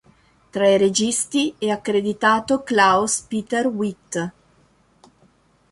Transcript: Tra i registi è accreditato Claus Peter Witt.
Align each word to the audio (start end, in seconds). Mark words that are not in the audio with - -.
Tra 0.49 0.65
i 0.67 0.79
registi 0.79 1.53
è 1.59 1.69
accreditato 1.69 2.63
Claus 2.63 3.19
Peter 3.21 3.67
Witt. 3.67 4.31